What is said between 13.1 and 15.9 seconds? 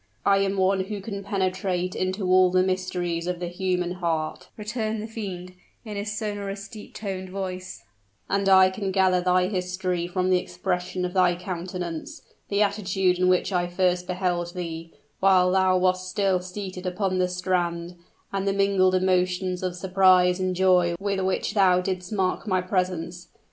in which I first beheld thee, while thou